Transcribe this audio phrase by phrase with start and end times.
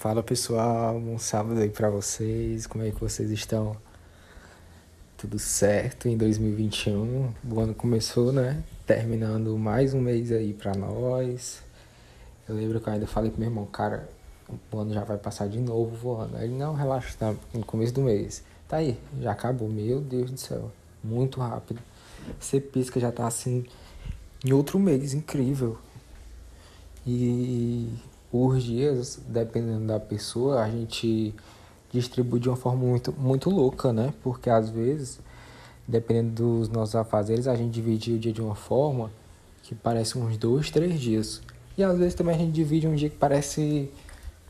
[0.00, 3.76] Fala pessoal, um sábado aí pra vocês, como é que vocês estão?
[5.18, 8.64] Tudo certo em 2021, o ano começou, né?
[8.86, 11.62] Terminando mais um mês aí pra nós.
[12.48, 14.08] Eu lembro que eu ainda falei pro meu irmão, cara,
[14.72, 16.38] o ano já vai passar de novo voando.
[16.38, 18.42] Ele, não, relaxa, tá no começo do mês.
[18.66, 20.72] Tá aí, já acabou, meu Deus do céu,
[21.04, 21.78] muito rápido.
[22.40, 23.66] Você pisca, já tá assim,
[24.42, 25.76] em outro mês, incrível.
[27.06, 27.92] E
[28.32, 31.34] os dias, dependendo da pessoa, a gente
[31.92, 34.14] distribui de uma forma muito, muito louca, né?
[34.22, 35.18] Porque às vezes,
[35.86, 39.10] dependendo dos nossos afazeres, a gente divide o dia de uma forma
[39.62, 41.42] que parece uns dois, três dias.
[41.76, 43.90] E às vezes também a gente divide um dia que parece.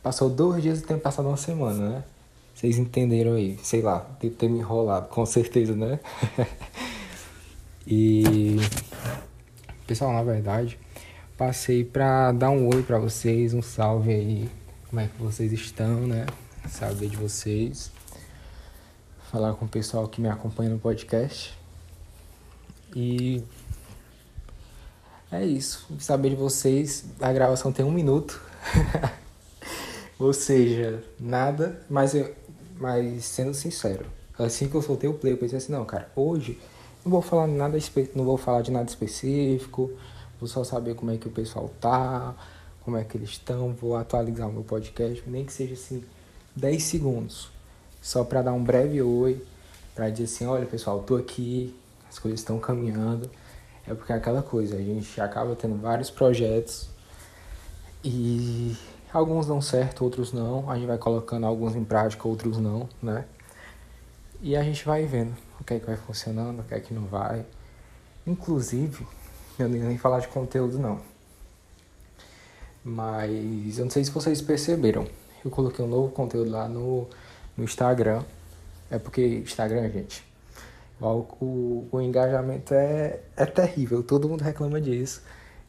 [0.03, 2.05] Passou dois dias e tem passado uma semana, né?
[2.55, 5.99] Vocês entenderam aí, sei lá, devo ter me enrolado, com certeza, né?
[7.87, 8.57] e.
[9.87, 10.79] Pessoal, na verdade
[11.41, 14.51] Passei para dar um oi para vocês, um salve aí,
[14.91, 16.27] como é que vocês estão, né?
[16.69, 17.91] Saber de vocês.
[19.33, 21.59] Falar com o pessoal que me acompanha no podcast.
[22.95, 23.43] E
[25.33, 25.89] é isso.
[25.99, 27.07] Saber de vocês.
[27.19, 28.39] A gravação tem um minuto.
[30.21, 32.35] Ou seja, nada, mas, eu,
[32.79, 34.05] mas sendo sincero,
[34.39, 36.61] assim que eu soltei o play, eu pensei assim, não, cara, hoje
[37.03, 37.79] não vou falar nada,
[38.15, 39.91] não vou falar de nada específico
[40.41, 42.35] Vou só saber como é que o pessoal tá,
[42.83, 43.75] como é que eles estão.
[43.75, 46.03] Vou atualizar o meu podcast, nem que seja assim
[46.57, 47.51] 10 segundos,
[48.01, 49.45] só para dar um breve oi,
[49.95, 51.77] para dizer assim, olha pessoal, tô aqui,
[52.09, 53.31] as coisas estão caminhando.
[53.87, 56.89] É porque é aquela coisa, a gente acaba tendo vários projetos
[58.03, 58.77] e
[59.13, 60.71] alguns dão certo, outros não.
[60.71, 63.25] A gente vai colocando alguns em prática, outros não, né?
[64.41, 66.95] E a gente vai vendo o que é que vai funcionando, o que é que
[66.95, 67.45] não vai.
[68.27, 69.07] Inclusive,
[69.63, 71.01] eu nem, falar de conteúdo não.
[72.85, 75.07] Mas eu não sei se vocês perceberam.
[75.45, 77.07] Eu coloquei um novo conteúdo lá no,
[77.57, 78.23] no Instagram.
[78.91, 80.25] É porque Instagram, gente,
[81.01, 81.07] o,
[81.41, 84.03] o, o engajamento é, é terrível.
[84.03, 85.23] Todo mundo reclama disso.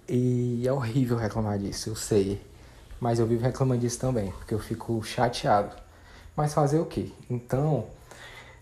[0.08, 2.42] E é horrível reclamar disso, eu sei.
[3.00, 5.76] Mas eu vivo reclamando disso também, porque eu fico chateado.
[6.36, 7.12] Mas fazer o quê?
[7.30, 7.88] Então,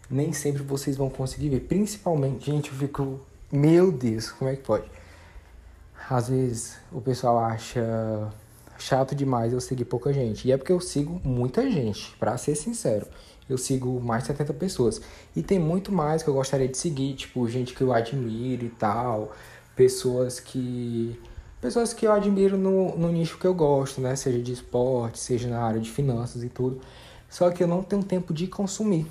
[0.09, 1.62] nem sempre vocês vão conseguir ver.
[1.62, 3.19] Principalmente, gente, eu fico.
[3.51, 4.85] Meu Deus, como é que pode?
[6.09, 8.34] Às vezes o pessoal acha
[8.80, 10.47] chato demais eu seguir pouca gente.
[10.47, 13.06] E é porque eu sigo muita gente, para ser sincero.
[13.47, 15.02] Eu sigo mais de 70 pessoas.
[15.36, 18.69] E tem muito mais que eu gostaria de seguir, tipo, gente que eu admiro e
[18.69, 19.34] tal.
[19.75, 21.19] Pessoas que.
[21.62, 24.16] Pessoas que eu admiro no, no nicho que eu gosto, né?
[24.16, 26.80] Seja de esporte, seja na área de finanças e tudo.
[27.30, 29.06] Só que eu não tenho tempo de consumir.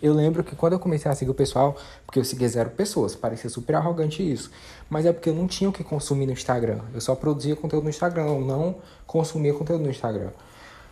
[0.00, 1.76] Eu lembro que quando eu comecei a seguir o pessoal,
[2.06, 4.50] porque eu seguia zero pessoas, parecia super arrogante isso.
[4.88, 6.78] Mas é porque eu não tinha o que consumir no Instagram.
[6.94, 8.76] Eu só produzia conteúdo no Instagram, eu não
[9.06, 10.30] consumia conteúdo no Instagram.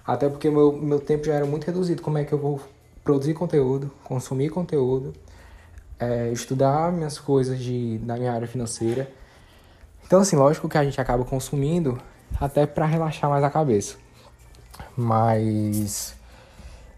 [0.05, 2.03] Até porque meu, meu tempo já era muito reduzido.
[2.03, 2.61] Como é que eu vou
[3.07, 5.15] produzir conteúdo, consumir conteúdo,
[5.99, 9.09] é, estudar minhas coisas de, da minha área financeira.
[10.05, 12.01] Então, assim, lógico que a gente acaba consumindo
[12.41, 13.97] até para relaxar mais a cabeça.
[14.97, 16.15] Mas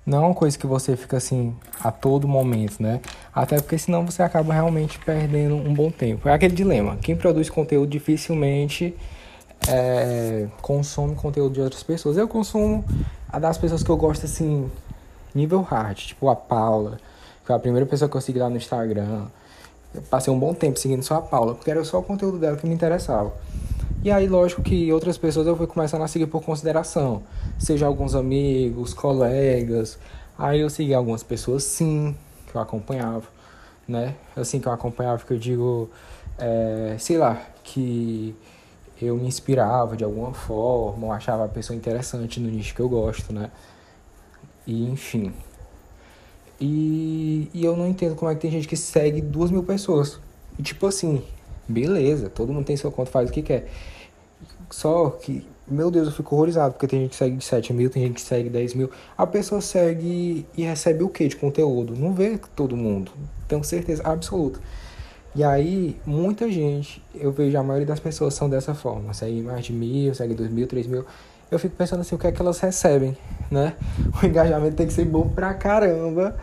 [0.09, 1.55] não é uma coisa que você fica assim
[1.85, 3.01] a todo momento, né?
[3.35, 6.27] Até porque senão você acaba realmente perdendo um bom tempo.
[6.27, 6.97] É aquele dilema.
[6.97, 8.97] Quem produz conteúdo dificilmente
[9.69, 12.17] é, consome conteúdo de outras pessoas.
[12.17, 12.83] Eu consumo
[13.31, 14.71] a das pessoas que eu gosto assim,
[15.35, 16.97] nível hard, tipo a Paula,
[17.41, 19.27] que foi a primeira pessoa que eu segui lá no Instagram.
[19.95, 22.57] Eu passei um bom tempo seguindo só a Paula, porque era só o conteúdo dela
[22.57, 23.31] que me interessava.
[24.01, 27.25] E aí, lógico que outras pessoas eu fui começando a seguir por consideração,
[27.59, 29.99] seja alguns amigos, colegas.
[30.39, 32.17] Aí eu segui algumas pessoas, sim,
[32.47, 33.25] que eu acompanhava,
[33.89, 34.15] né?
[34.37, 35.91] Assim que eu acompanhava, que eu digo,
[36.39, 38.37] é, sei lá, que
[39.03, 42.89] eu me inspirava de alguma forma, ou achava a pessoa interessante no nicho que eu
[42.89, 43.51] gosto, né?
[44.65, 45.33] E enfim.
[46.61, 50.21] E, e eu não entendo como é que tem gente que segue duas mil pessoas.
[50.57, 51.25] E tipo assim,
[51.69, 53.69] Beleza, todo mundo tem sua conta, faz o que quer.
[54.71, 57.91] Só que, meu Deus, eu fico horrorizado, porque tem gente que segue de 7 mil,
[57.91, 58.91] tem gente que segue 10 mil.
[59.17, 61.95] A pessoa segue e recebe o que de conteúdo?
[61.95, 63.13] Não vê todo mundo.
[63.47, 64.59] Tenho certeza absoluta.
[65.35, 69.13] E aí, muita gente, eu vejo a maioria das pessoas são dessa forma.
[69.13, 71.05] Segue mais de mil, segue dois mil, três mil.
[71.51, 73.17] Eu fico pensando assim, o que é que elas recebem,
[73.51, 73.75] né?
[74.23, 76.37] O engajamento tem que ser bom pra caramba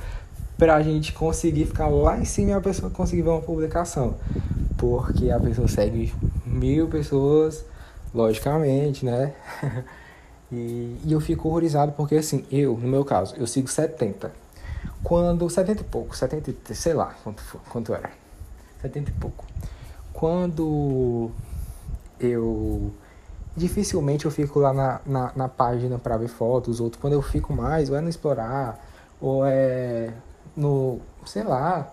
[0.58, 4.16] pra gente conseguir ficar lá em cima e a pessoa conseguir ver uma publicação
[4.86, 6.14] porque a pessoa segue
[6.46, 7.66] mil pessoas,
[8.14, 9.34] logicamente, né?
[10.52, 14.32] e, e eu fico horrorizado porque, assim, eu, no meu caso, eu sigo 70.
[15.04, 18.12] Quando, 70 e pouco, 70, sei lá quanto, quanto era,
[18.82, 19.46] 70 e pouco.
[20.14, 21.32] Quando
[22.20, 22.94] eu
[23.56, 27.54] dificilmente eu fico lá na, na, na página para ver fotos, outros quando eu fico
[27.54, 28.80] mais, ou é no explorar,
[29.20, 30.12] ou é
[30.56, 31.92] no, sei lá,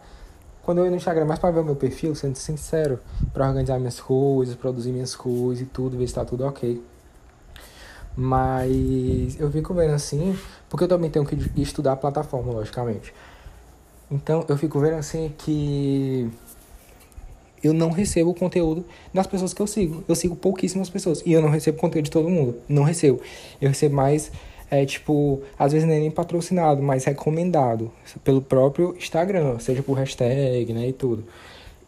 [0.64, 2.98] quando eu ia no Instagram mais para ver o meu perfil, sendo sincero,
[3.32, 6.80] para organizar minhas coisas, produzir minhas coisas e tudo, ver se tá tudo ok.
[8.16, 10.38] Mas eu fico vendo assim,
[10.68, 13.12] porque eu também tenho que estudar a plataforma, logicamente.
[14.10, 16.30] Então eu fico vendo assim que
[17.62, 18.84] eu não recebo conteúdo
[19.14, 20.04] das pessoas que eu sigo.
[20.08, 21.22] Eu sigo pouquíssimas pessoas.
[21.24, 22.56] E eu não recebo conteúdo de todo mundo.
[22.68, 23.20] Não recebo.
[23.60, 24.32] Eu recebo mais,
[24.72, 27.92] é, tipo, às vezes nem patrocinado, mas recomendado
[28.24, 31.24] pelo próprio Instagram, seja por hashtag, né, e tudo.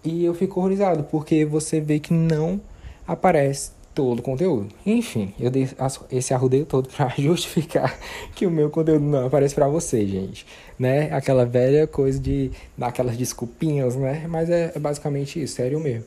[0.05, 2.61] E eu fico horrorizado, porque você vê que não
[3.09, 4.69] aparece todo o conteúdo.
[4.85, 5.67] Enfim, eu dei
[6.11, 7.99] esse arrudeio todo para justificar
[8.35, 10.45] que o meu conteúdo não aparece para você, gente.
[10.79, 11.11] Né?
[11.11, 14.27] Aquela velha coisa de dar aquelas desculpinhas, né?
[14.29, 16.05] Mas é, é, basicamente isso, sério mesmo.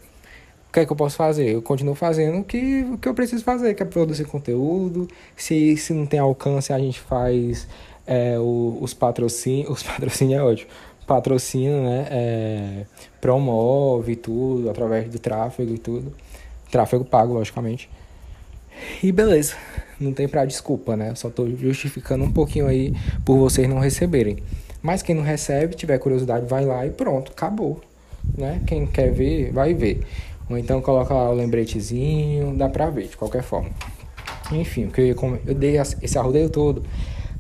[0.77, 1.56] Que é que eu posso fazer?
[1.56, 5.07] Eu continuo fazendo o que, o que eu preciso fazer, que é produzir conteúdo.
[5.35, 7.68] Se, se não tem alcance, a gente faz
[8.06, 9.71] é, o, os patrocínios.
[9.71, 10.69] Os patrocínios é ótimo.
[11.07, 12.07] Patrocina, né?
[12.12, 12.85] É,
[13.19, 16.13] promove tudo através do tráfego e tudo.
[16.69, 17.89] Tráfego pago, logicamente.
[19.01, 19.56] E beleza,
[20.00, 21.15] não tem pra desculpa, né?
[21.15, 22.94] Só tô justificando um pouquinho aí
[23.25, 24.44] por vocês não receberem.
[24.79, 27.81] Mas quem não recebe, tiver curiosidade, vai lá e pronto, acabou.
[28.38, 28.62] Né?
[28.68, 30.06] Quem quer ver, vai ver.
[30.50, 33.70] Ou então coloca lá o lembretezinho, dá pra ver, de qualquer forma.
[34.52, 36.84] Enfim, que eu, eu dei esse arrodeio todo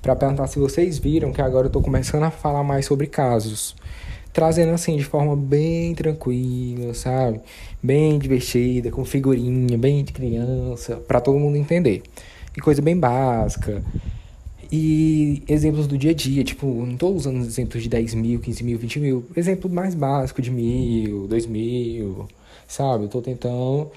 [0.01, 3.75] para perguntar se vocês viram que agora eu tô começando a falar mais sobre casos
[4.37, 7.41] trazendo assim de forma bem tranquila, sabe?
[7.81, 12.03] Bem divertida, com figurinha, bem de criança, para todo mundo entender.
[12.55, 13.83] E coisa bem básica.
[14.71, 18.63] E exemplos do dia a dia, tipo, não tô usando exemplos de 10 mil, 15
[18.63, 19.25] mil, 20 mil.
[19.35, 22.27] Exemplo mais básico de mil, dois mil,
[22.67, 23.05] sabe?
[23.05, 23.91] Eu tô tentando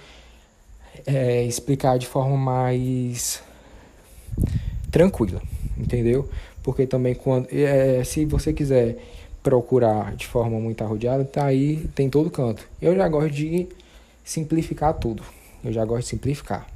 [1.07, 3.43] é, explicar de forma mais
[4.91, 5.43] tranquila,
[5.77, 6.29] entendeu?
[6.63, 7.49] Porque também quando.
[7.53, 8.97] É, se você quiser
[9.43, 12.67] procurar de forma muito arrodeada, tá aí, tem todo canto.
[12.81, 13.69] Eu já gosto de
[14.23, 15.23] simplificar tudo.
[15.65, 16.67] Eu já gosto de simplificar.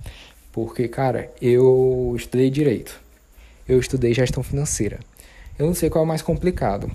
[0.53, 2.99] Porque, cara, eu estudei direito.
[3.69, 5.01] Eu estudei gestão financeira.
[5.59, 6.91] Eu não sei qual é o mais complicado.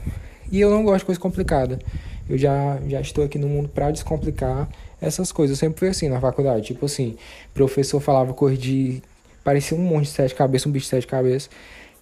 [0.52, 1.80] E eu não gosto de coisa complicada.
[2.28, 4.70] Eu já, já estou aqui no mundo para descomplicar
[5.02, 5.58] essas coisas.
[5.58, 6.68] Eu sempre fui assim na faculdade.
[6.68, 7.18] Tipo assim,
[7.54, 9.02] professor falava coisa de.
[9.44, 11.50] Parecia um monte de sete cabeças, um bicho de sete cabeças.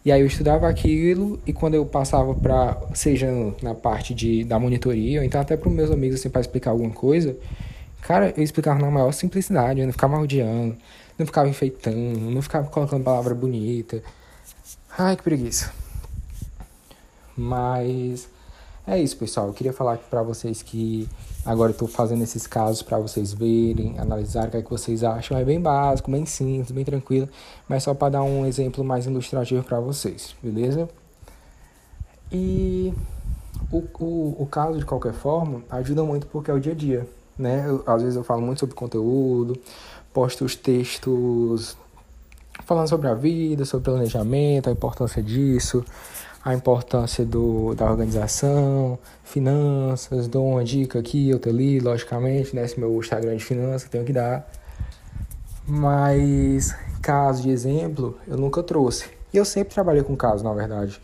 [0.08, 3.28] E aí eu estudava aquilo e quando eu passava para, seja
[3.62, 6.72] na parte de, da monitoria, ou então até para os meus amigos assim, para explicar
[6.72, 7.36] alguma coisa,
[8.04, 10.78] cara, eu explicava na maior simplicidade, eu não ficava rodeando,
[11.20, 14.02] não ficava enfeitando, não ficava colocando palavra bonita.
[14.98, 15.74] Ai, que preguiça.
[17.36, 18.30] Mas
[18.88, 19.48] é isso, pessoal.
[19.48, 21.10] Eu queria falar para vocês que
[21.48, 25.04] agora eu tô fazendo esses casos para vocês verem, analisar o que, é que vocês
[25.04, 25.38] acham.
[25.38, 27.30] É bem básico, bem simples, bem tranquilo,
[27.68, 30.90] mas só para dar um exemplo mais ilustrativo para vocês, beleza?
[32.30, 32.94] E
[33.72, 37.08] o, o, o caso, de qualquer forma, ajuda muito porque é o dia a dia,
[37.38, 37.64] né?
[37.66, 39.58] Eu, às vezes eu falo muito sobre conteúdo,
[40.14, 41.78] posto os textos
[42.66, 45.86] falando sobre a vida, sobre planejamento, a importância disso
[46.44, 52.64] a importância do, da organização, finanças, dou uma dica aqui, outra ali, logicamente, né?
[52.64, 54.50] Esse meu Instagram de finanças tenho que dar.
[55.68, 59.10] Mas caso de exemplo, eu nunca trouxe.
[59.34, 61.02] E eu sempre trabalhei com casos, na verdade.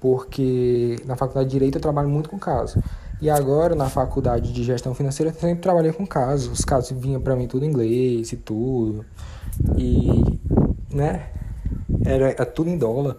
[0.00, 2.82] Porque na faculdade de Direito eu trabalho muito com casos.
[3.20, 6.58] E agora, na faculdade de Gestão Financeira, eu sempre trabalhei com casos.
[6.58, 9.06] Os casos vinham para mim tudo em inglês e tudo.
[9.78, 10.40] E,
[10.92, 11.28] né?
[12.04, 13.16] Era, era tudo em dólar.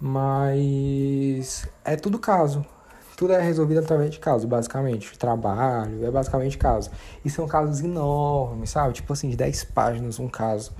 [0.00, 2.64] Mas é tudo caso.
[3.16, 5.18] Tudo é resolvido através de caso, basicamente.
[5.18, 6.90] Trabalho, é basicamente caso.
[7.24, 8.94] E são casos enormes, sabe?
[8.94, 10.72] Tipo assim, de 10 páginas um caso.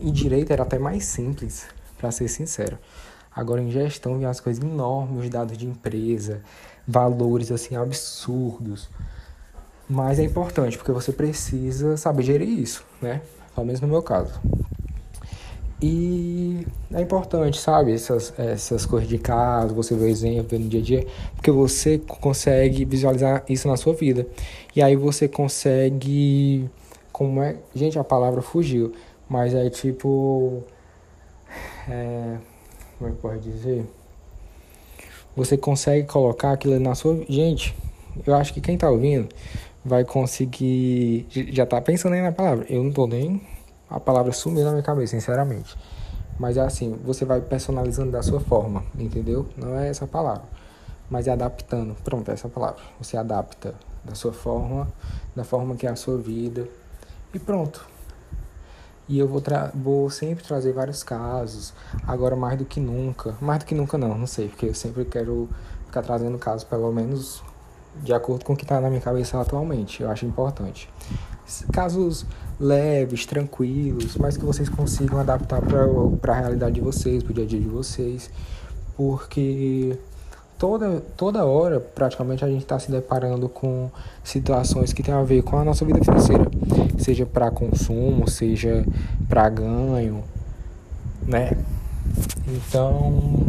[0.00, 1.66] Em direito era até mais simples,
[1.98, 2.78] para ser sincero.
[3.34, 6.40] Agora em gestão vem as coisas enormes, dados de empresa,
[6.88, 8.88] valores assim absurdos.
[9.86, 13.20] Mas é importante porque você precisa saber gerir isso, né?
[13.54, 14.40] Pelo menos no meu caso.
[15.80, 17.92] E é importante, sabe?
[17.92, 21.50] Essas, essas coisas de casa, você vê o exemplo, vê no dia a dia, porque
[21.50, 24.26] você consegue visualizar isso na sua vida.
[24.74, 26.68] E aí você consegue.
[27.12, 27.56] Como é.
[27.74, 28.92] Gente, a palavra fugiu,
[29.28, 30.62] mas é tipo.
[31.88, 32.36] É,
[32.98, 33.84] como é que pode dizer?
[35.36, 37.22] Você consegue colocar aquilo na sua.
[37.28, 37.74] Gente,
[38.26, 39.28] eu acho que quem tá ouvindo
[39.84, 41.26] vai conseguir.
[41.52, 42.64] Já tá pensando aí na palavra.
[42.70, 43.42] Eu não tô nem
[43.88, 45.76] a palavra sumiu na minha cabeça, sinceramente.
[46.38, 49.46] Mas é assim, você vai personalizando da sua forma, entendeu?
[49.56, 50.44] Não é essa palavra.
[51.08, 51.94] Mas é adaptando.
[52.04, 52.82] Pronto, é essa palavra.
[53.00, 53.74] Você adapta
[54.04, 54.88] da sua forma,
[55.34, 56.68] da forma que é a sua vida.
[57.32, 57.86] E pronto.
[59.08, 59.40] E eu vou,
[59.72, 61.72] vou sempre trazer vários casos,
[62.06, 63.36] agora mais do que nunca.
[63.40, 65.48] Mais do que nunca não, não sei, porque eu sempre quero
[65.86, 67.42] ficar trazendo casos, pelo menos
[68.02, 70.02] de acordo com o que está na minha cabeça atualmente.
[70.02, 70.90] Eu acho importante.
[71.72, 72.26] Casos
[72.58, 77.44] leves, tranquilos, mas que vocês consigam adaptar para a realidade de vocês, para o dia
[77.44, 78.30] a dia de vocês.
[78.96, 79.96] Porque
[80.58, 83.90] toda, toda hora, praticamente, a gente está se deparando com
[84.24, 86.46] situações que tem a ver com a nossa vida financeira,
[86.98, 88.84] seja para consumo, seja
[89.28, 90.24] para ganho,
[91.22, 91.52] né?
[92.48, 93.46] Então,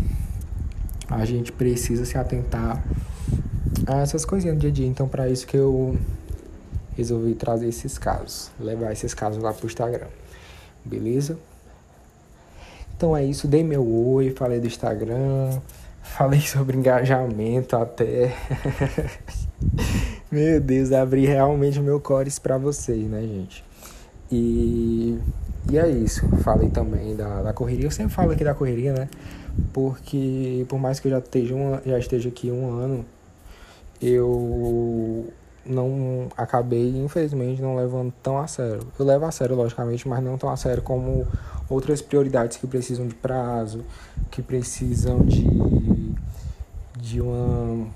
[1.09, 2.83] a gente precisa se atentar
[3.85, 4.87] a essas coisinhas do dia a dia.
[4.87, 5.95] Então, para isso que eu
[6.97, 10.07] resolvi trazer esses casos, levar esses casos lá pro Instagram,
[10.83, 11.37] beleza?
[12.97, 15.61] Então é isso, dei meu oi, falei do Instagram,
[16.15, 18.33] Falei sobre engajamento até.
[20.31, 23.63] meu Deus, abri realmente meu cores para vocês, né, gente?
[24.31, 25.19] E,
[25.69, 26.27] e é isso.
[26.37, 27.85] Falei também da, da correria.
[27.85, 29.09] Eu sempre falo aqui da correria, né?
[29.73, 33.05] Porque por mais que eu já esteja, já esteja aqui um ano,
[34.01, 35.27] eu
[35.67, 38.81] não acabei, infelizmente, não levando tão a sério.
[38.97, 41.27] Eu levo a sério, logicamente, mas não tão a sério como
[41.69, 43.83] outras prioridades que precisam de prazo,
[44.31, 45.45] que precisam de,
[46.95, 47.87] de uma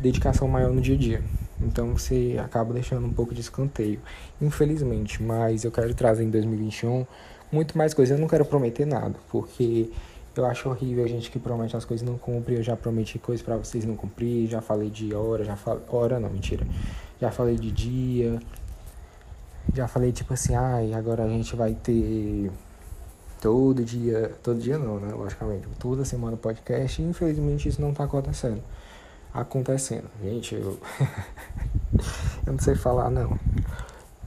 [0.00, 1.22] dedicação maior no dia a dia.
[1.60, 4.00] Então você acaba deixando um pouco de escanteio,
[4.40, 5.22] infelizmente.
[5.22, 7.06] Mas eu quero trazer em 2021
[7.52, 8.16] muito mais coisas.
[8.16, 9.90] Eu não quero prometer nada, porque
[10.36, 12.56] eu acho horrível a gente que promete as coisas e não cumpre.
[12.56, 15.82] Eu já prometi coisas para vocês não cumprir, já falei de hora, já falei.
[15.88, 16.66] Hora não, mentira.
[17.20, 18.40] Já falei de dia.
[19.74, 22.50] Já falei tipo assim, ai, agora a gente vai ter
[23.40, 25.12] todo dia, todo dia não, né?
[25.12, 28.62] Logicamente, toda semana podcast e infelizmente isso não tá acontecendo.
[29.32, 30.08] Acontecendo.
[30.22, 30.78] Gente, eu.
[32.46, 33.38] eu não sei falar não.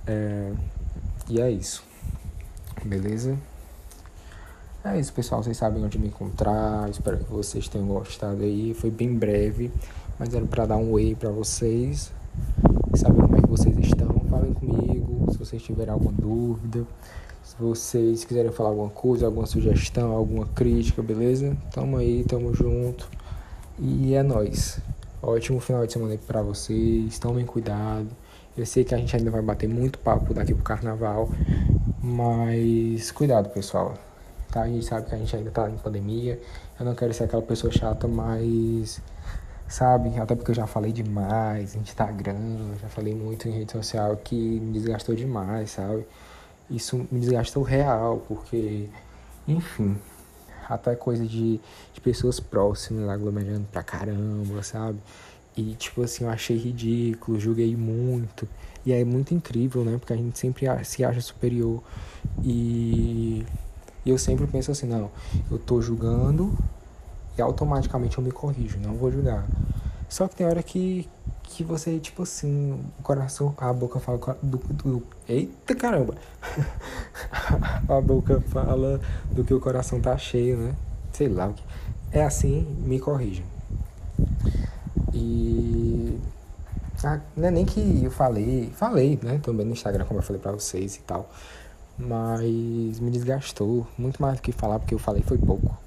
[0.07, 0.51] É...
[1.29, 1.83] E é isso.
[2.85, 3.37] Beleza?
[4.85, 5.41] É isso, pessoal.
[5.41, 6.89] Vocês sabem onde me encontrar.
[6.89, 8.73] Espero que vocês tenham gostado aí.
[8.73, 9.71] Foi bem breve,
[10.19, 12.11] mas era para dar um oi para vocês.
[12.93, 14.09] Saber como é que vocês estão.
[14.29, 16.85] Falem comigo se vocês tiverem alguma dúvida.
[17.45, 21.55] Se vocês quiserem falar alguma coisa, alguma sugestão, alguma crítica, beleza?
[21.71, 23.07] Tamo aí, tamo junto.
[23.79, 24.81] E é nóis.
[25.21, 27.17] Ótimo final de semana aí pra vocês.
[27.19, 28.09] Tomem cuidado.
[28.57, 31.29] Eu sei que a gente ainda vai bater muito papo daqui pro carnaval.
[32.01, 33.93] Mas cuidado, pessoal.
[34.53, 34.61] Tá?
[34.61, 36.39] A gente sabe que a gente ainda tá em pandemia.
[36.79, 39.01] Eu não quero ser aquela pessoa chata, mas.
[39.67, 40.17] Sabe?
[40.19, 44.35] Até porque eu já falei demais em Instagram, já falei muito em rede social que
[44.35, 46.05] me desgastou demais, sabe?
[46.69, 48.89] isso me desgastou real, porque,
[49.47, 49.97] enfim,
[50.67, 51.59] até coisa de,
[51.93, 54.99] de pessoas próximas aglomerando pra caramba, sabe?
[55.55, 58.47] E, tipo assim, eu achei ridículo, julguei muito.
[58.85, 59.97] E é muito incrível, né?
[59.97, 61.81] Porque a gente sempre se acha superior.
[62.43, 63.45] E,
[64.05, 65.09] e eu sempre penso assim, não,
[65.49, 66.57] eu tô julgando
[67.37, 69.45] e automaticamente eu me corrijo, não vou julgar.
[70.09, 71.09] Só que tem hora que,
[71.43, 76.15] que você, tipo assim, o coração, a boca fala do, do eita caramba,
[77.89, 78.99] a boca fala
[79.31, 80.75] do que o coração tá cheio, né?
[81.11, 81.63] Sei lá o que.
[82.11, 83.45] É assim, me corrijam.
[85.13, 86.19] E
[87.03, 89.39] ah, não é nem que eu falei, falei, né?
[89.43, 91.29] Também no Instagram, como eu falei pra vocês e tal.
[91.97, 93.87] Mas me desgastou.
[93.97, 95.77] Muito mais do que falar, porque eu falei foi pouco.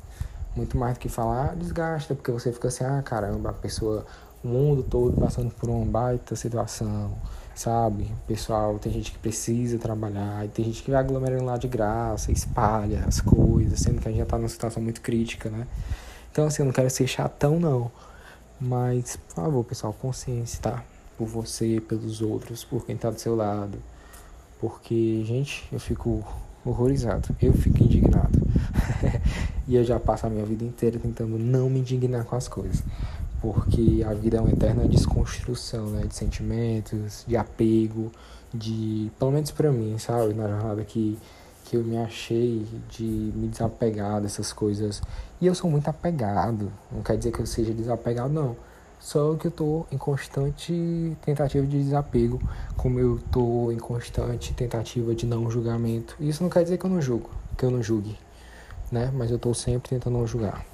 [0.55, 4.07] Muito mais do que falar, desgasta, porque você fica assim, ah caramba, a pessoa
[4.43, 7.13] o mundo todo passando por uma baita situação,
[7.55, 8.11] sabe?
[8.27, 12.31] Pessoal, tem gente que precisa trabalhar, e tem gente que vai aglomerando lá de graça,
[12.31, 15.67] espalha as coisas, sendo que a gente já tá numa situação muito crítica, né?
[16.31, 17.91] Então, assim, eu não quero ser chatão, não.
[18.61, 20.85] Mas, por favor, pessoal, consciência, tá?
[21.19, 23.79] Por você, pelos outros, por quem tá do seu lado.
[24.61, 26.25] Porque, gente, eu fico
[26.65, 28.39] horrorizado, eu fico indignado.
[29.69, 32.83] e eu já passo a minha vida inteira tentando não me indignar com as coisas
[33.41, 38.11] porque a vida é uma eterna desconstrução, né, de sentimentos, de apego,
[38.53, 41.19] de, pelo menos para mim, sabe, na jornada que
[41.67, 45.03] que eu me achei de me desapegar dessas coisas.
[45.41, 48.57] E eu sou muito apegado, não quer dizer que eu seja desapegado não.
[49.07, 52.41] Só que eu tô em constante tentativa de desapego,
[52.77, 56.17] como eu tô em constante tentativa de não julgamento.
[56.19, 58.19] Isso não quer dizer que eu não julgo, que eu não julgue,
[58.91, 59.13] né?
[59.15, 60.67] Mas eu tô sempre tentando não julgar.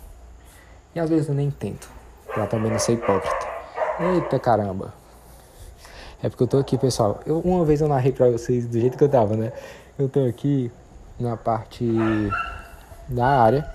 [0.94, 1.90] E às vezes eu nem tento
[2.26, 3.46] pra também não ser hipócrita.
[4.00, 4.94] Eita caramba.
[6.22, 7.20] É porque eu tô aqui, pessoal.
[7.26, 9.52] Eu, uma vez eu narrei pra vocês do jeito que eu tava, né?
[9.98, 10.72] Eu tô aqui
[11.20, 11.84] na parte
[13.10, 13.70] da área.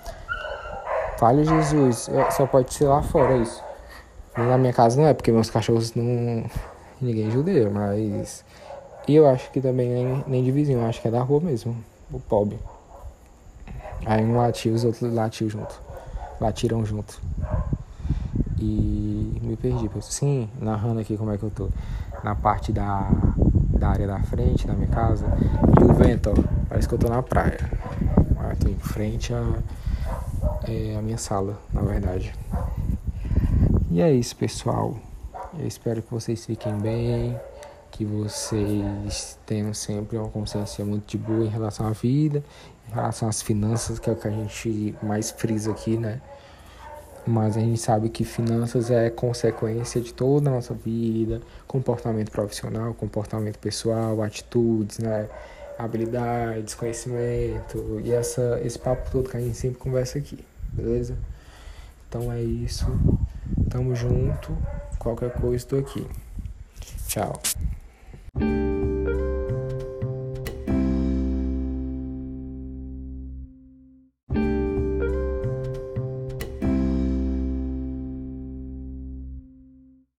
[1.16, 3.67] Fale Jesus, só pode ser lá fora isso.
[4.46, 6.44] Na minha casa não é, porque meus cachorros não.
[7.00, 8.44] Ninguém judeia, mas.
[9.06, 11.40] E eu acho que também nem, nem de vizinho, eu acho que é da rua
[11.40, 11.76] mesmo.
[12.12, 12.58] o pobre.
[14.06, 15.80] Aí um latiu, os outros latiu junto.
[16.40, 17.20] Latiram junto.
[18.60, 19.90] E me perdi.
[20.02, 21.68] Sim, narrando aqui como é que eu tô.
[22.22, 25.26] Na parte da, da área da frente da minha casa.
[25.80, 26.58] E o vento, ó.
[26.68, 27.58] Parece que eu tô na praia.
[28.50, 29.54] Eu tô em frente a,
[30.68, 32.32] é, a minha sala, na verdade.
[33.98, 34.96] E é isso, pessoal.
[35.58, 37.36] Eu espero que vocês fiquem bem,
[37.90, 42.44] que vocês tenham sempre uma consciência muito de boa em relação à vida,
[42.88, 46.20] em relação às finanças, que é o que a gente mais frisa aqui, né?
[47.26, 52.94] Mas a gente sabe que finanças é consequência de toda a nossa vida, comportamento profissional,
[52.94, 55.28] comportamento pessoal, atitudes, né?
[55.76, 60.38] habilidades, conhecimento e essa, esse papo todo que a gente sempre conversa aqui,
[60.72, 61.18] beleza?
[62.08, 62.86] Então é isso.
[63.70, 64.56] Tamo junto.
[64.98, 66.06] Qualquer coisa, estou aqui.
[67.06, 67.40] Tchau.